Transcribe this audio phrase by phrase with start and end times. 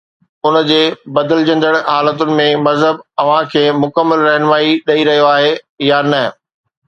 [0.49, 0.77] ان جي
[1.17, 5.53] بدلجندڙ حالتن ۾ مذهب اوهان کي مڪمل رهنمائي ڏئي رهيو آهي
[5.91, 6.27] يا نه؟